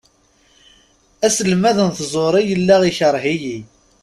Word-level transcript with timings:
Aselmad 1.25 1.77
n 1.87 1.89
tẓuri 1.97 2.41
yella 2.49 2.75
ikreh-iyi. 2.89 3.57